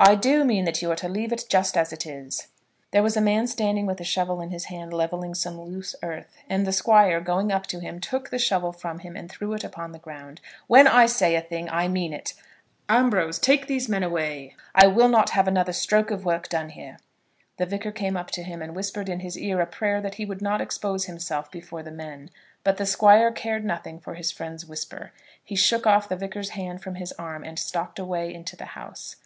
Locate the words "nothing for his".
23.64-24.30